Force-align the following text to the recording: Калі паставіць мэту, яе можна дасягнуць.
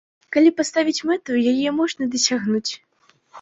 Калі 0.35 0.53
паставіць 0.61 1.05
мэту, 1.09 1.35
яе 1.51 1.75
можна 1.81 2.09
дасягнуць. 2.17 2.71